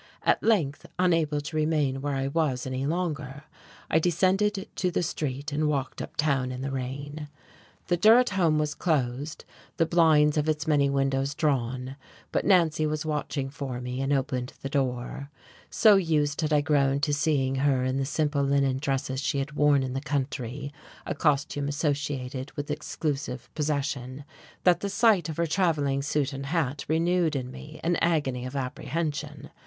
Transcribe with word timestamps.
At 0.23 0.41
length, 0.41 0.87
unable 0.97 1.41
to 1.41 1.55
remain 1.55 2.01
where 2.01 2.15
I 2.15 2.27
was 2.27 2.65
any 2.65 2.87
longer, 2.87 3.43
I 3.87 3.99
descended 3.99 4.67
to 4.75 4.89
the 4.89 5.03
street 5.03 5.51
and 5.53 5.67
walked 5.67 6.01
uptown 6.01 6.51
in 6.51 6.61
the 6.61 6.71
rain. 6.71 7.27
The 7.85 7.97
Durrett 7.97 8.29
house 8.31 8.53
was 8.59 8.73
closed, 8.73 9.45
the 9.77 9.85
blinds 9.85 10.37
of 10.37 10.49
its 10.49 10.65
many 10.65 10.89
windows 10.89 11.35
drawn, 11.35 11.97
but 12.31 12.45
Nancy 12.47 12.87
was 12.87 13.05
watching 13.05 13.51
for 13.51 13.79
me 13.79 14.01
and 14.01 14.11
opened 14.11 14.53
the 14.63 14.69
door. 14.69 15.29
So 15.69 15.97
used 15.97 16.41
had 16.41 16.51
I 16.51 16.61
grown 16.61 16.99
to 17.01 17.13
seeing 17.13 17.53
her 17.57 17.83
in 17.83 17.97
the 17.97 18.05
simple 18.05 18.41
linen 18.41 18.77
dresses 18.79 19.21
she 19.21 19.37
had 19.37 19.51
worn 19.51 19.83
in 19.83 19.93
the 19.93 20.01
country, 20.01 20.73
a 21.05 21.13
costume 21.13 21.67
associated 21.67 22.51
with 22.53 22.71
exclusive 22.71 23.51
possession, 23.53 24.23
that 24.63 24.79
the 24.79 24.89
sight 24.89 25.29
of 25.29 25.37
her 25.37 25.45
travelling 25.45 26.01
suit 26.01 26.33
and 26.33 26.47
hat 26.47 26.85
renewed 26.87 27.35
in 27.35 27.51
me 27.51 27.79
an 27.83 27.97
agony 27.97 28.47
of 28.47 28.55
apprehension. 28.55 29.51